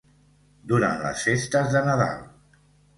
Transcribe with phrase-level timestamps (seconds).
[0.71, 2.21] Durant les festes de Nadal.